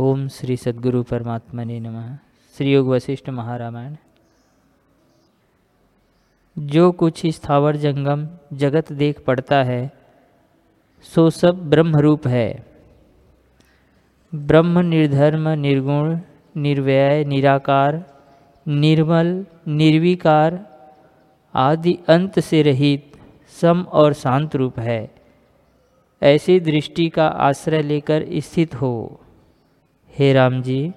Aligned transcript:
ओम 0.00 0.28
श्री 0.28 0.56
सद्गुरु 0.56 1.02
परमात्मा 1.02 1.64
ने 1.64 1.80
नमः। 1.80 2.16
श्री 2.56 2.72
योग 2.72 2.88
वशिष्ठ 2.88 3.30
महारामायण। 3.30 3.94
जो 6.58 6.92
कुछ 6.92 7.26
स्थावर 7.26 7.76
जंगम 7.76 8.28
जगत 8.56 8.92
देख 8.92 9.24
पड़ता 9.24 9.62
है, 9.62 9.92
सो 11.02 11.30
सब 11.30 11.70
ब्रह्म 11.70 11.96
रूप 11.96 12.26
है। 12.26 12.66
ब्रह्म 14.34 14.78
निर्धर्म, 14.78 15.48
निर्गुण, 15.48 16.18
निर्व्यय, 16.56 17.24
निराकार, 17.24 18.04
निर्मल, 18.68 19.46
निर्विकार 19.68 20.66
आदि 21.54 21.98
अंत 22.08 22.40
से 22.40 22.62
रहित 22.62 23.16
सम 23.60 23.82
और 23.82 24.12
शांत 24.12 24.56
रूप 24.56 24.78
है। 24.78 25.14
ऐसी 26.22 26.60
दृष्टि 26.60 27.08
का 27.08 27.26
आश्रय 27.26 27.82
लेकर 27.82 28.24
स्थित 28.32 28.74
हो। 28.74 29.20
हे 30.18 30.32
राम 30.32 30.60
जी, 30.62 30.92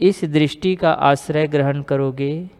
इस 0.00 0.24
दृष्टि 0.24 0.74
का 0.76 0.90
आश्रय 0.90 1.46
ग्रहण 1.46 1.82
करोगे 1.82 2.50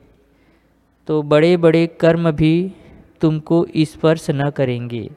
तो 1.09 1.23
बड़े 1.23 1.57
बड़े 1.57 1.87
कर्म 1.87 2.31
भी 2.31 2.73
तुमको 3.21 3.67
स्पर्श 3.79 4.27
न 4.31 4.51
करेंगे। 4.51 5.11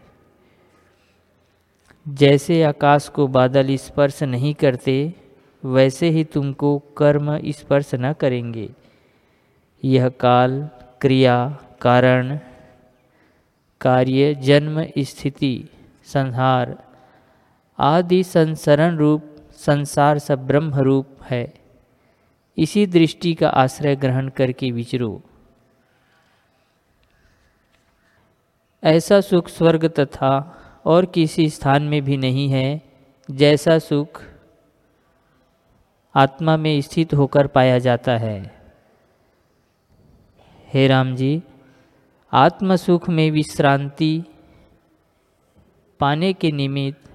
जैसे 2.07 2.61
आकाश 2.63 3.07
को 3.07 3.27
बादल 3.27 3.75
स्पर्श 3.75 4.23
नहीं 4.23 4.53
करते, 4.53 5.13
वैसे 5.63 6.09
ही 6.09 6.23
तुमको 6.23 6.77
कर्म 6.97 7.37
स्पर्श 7.49 7.91
न 7.95 8.13
करेंगे। 8.13 8.69
यह 9.83 10.09
काल, 10.09 10.69
क्रिया, 11.01 11.35
कारण, 11.81 12.39
कार्य, 13.81 14.33
जन्म, 14.35 14.85
स्थिति, 14.99 15.69
संहार 16.03 16.75
आदि 17.79 18.23
संसरण 18.23 18.97
रूप 18.97 19.29
संसार 19.65 20.19
सब 20.19 20.47
ब्रह्म 20.47 20.75
रूप 20.75 21.23
है। 21.23 21.53
इसी 22.57 22.85
दृष्टि 22.87 23.33
का 23.33 23.49
आश्रय 23.49 23.95
ग्रहण 23.95 24.29
करके 24.29 24.71
विचरो। 24.71 25.21
ऐसा 28.83 29.21
सुख 29.21 29.47
स्वर्ग 29.47 29.85
तथा 29.99 30.33
और 30.85 31.05
किसी 31.05 31.49
स्थान 31.49 31.83
में 31.83 32.01
भी 32.01 32.17
नहीं 32.17 32.49
है, 32.49 32.81
जैसा 33.31 33.77
सुख 33.79 34.21
आत्मा 36.15 36.57
में 36.57 36.81
स्थित 36.81 37.13
होकर 37.13 37.47
पाया 37.47 37.79
जाता 37.79 38.17
है। 38.17 38.39
हे 40.73 40.87
राम 40.87 41.15
जी 41.15 41.41
आत्म 42.31 42.75
सुख 42.75 43.09
में 43.09 43.29
विश्रांति 43.31 44.23
पाने 45.99 46.33
के 46.33 46.51
निमित्त 46.51 47.12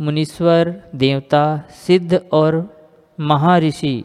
मुनीश्वर, 0.00 0.90
देवता, 0.94 1.62
सिद्ध 1.70 2.28
और 2.32 2.78
महर्षि 3.20 4.04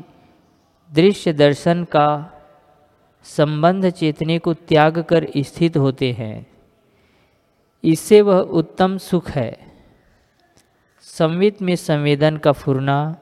दृश्य 0.94 1.34
दर्शन 1.34 1.84
का 1.84 2.32
संबंध 3.24 3.90
चेतने 3.90 4.40
को 4.40 4.54
त्याग 4.54 5.00
कर 5.00 5.28
स्थित 5.38 5.78
होते 5.78 6.12
हैं। 6.12 6.48
इससे 7.84 8.22
वह 8.22 8.40
उत्तम 8.40 8.98
सुख 8.98 9.30
है। 9.30 9.58
संवित 11.02 11.62
में 11.62 11.76
संवेदन 11.76 12.38
का 12.38 12.52
फुरना 12.52 13.16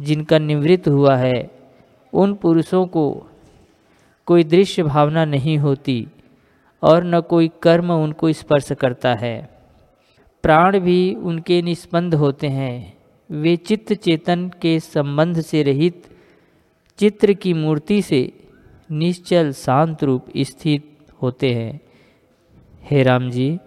जिनका 0.00 0.38
निवृत्त 0.38 0.88
हुआ 0.88 1.16
है, 1.16 1.50
उन 2.12 2.34
पुरुषों 2.34 2.86
को 2.86 3.26
कोई 4.26 4.44
दृश्य 4.44 4.82
भावना 4.82 5.24
नहीं 5.24 5.58
होती 5.58 6.08
और 6.82 7.04
न 7.04 7.20
कोई 7.20 7.50
कर्म 7.62 7.92
उनको 7.92 8.32
स्पर्श 8.32 8.72
करता 8.72 9.14
है। 9.14 9.51
प्राण 10.42 10.78
भी 10.78 11.14
उनके 11.14 11.62
निष्पन्द 11.62 12.14
होते 12.14 12.46
हैं। 12.46 12.98
वे 13.30 13.56
चित्त 13.56 13.92
चेतन 13.92 14.50
के 14.62 14.80
संबंध 14.80 15.40
से 15.40 15.62
रहित, 15.62 16.02
चित्र 16.98 17.32
की 17.32 17.54
मूर्ति 17.54 18.02
से 18.02 18.32
निश्चल 18.90 19.52
शांत 19.52 20.04
रूप 20.04 20.26
स्थित 20.36 20.96
होते 21.22 21.54
हैं। 21.54 21.80
हे 22.90 23.02
राम 23.02 23.30
जी, 23.30 23.58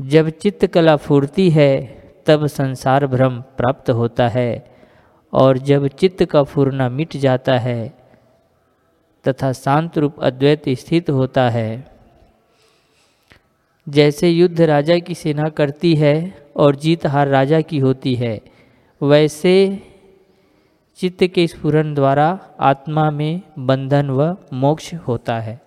जब 0.00 0.28
चित्त 0.28 0.66
कला 0.66 0.96
फूर्ती 0.96 1.50
है, 1.50 2.04
तब 2.26 2.46
संसार 2.46 3.06
भ्रम 3.06 3.40
प्राप्त 3.40 3.90
होता 3.90 4.28
है 4.28 4.74
और 5.32 5.58
जब 5.58 5.86
चित्त 5.86 6.24
का 6.24 6.42
फूरना 6.42 6.88
मिट 6.88 7.16
जाता 7.16 7.58
है, 7.58 7.94
तथा 9.28 9.52
शांत 9.52 9.98
रूप 9.98 10.20
अद्वैत 10.20 10.68
स्थित 10.68 11.10
होता 11.10 11.50
है। 11.50 11.93
जैसे 13.86 14.28
युद्ध 14.30 14.60
राजा 14.60 14.98
की 14.98 15.14
सेना 15.14 15.48
करती 15.48 15.94
है 15.94 16.14
और 16.56 16.76
जीत 16.76 17.06
हार 17.06 17.28
राजा 17.28 17.60
की 17.60 17.78
होती 17.78 18.14
है, 18.14 18.40
वैसे 19.02 19.82
चित्त 20.98 21.24
के 21.24 21.46
स्फुरन 21.46 21.94
द्वारा 21.94 22.38
आत्मा 22.60 23.10
में 23.10 23.42
बंधन 23.58 24.10
व 24.10 24.36
मोक्ष 24.52 24.94
होता 24.94 25.38
है। 25.40 25.63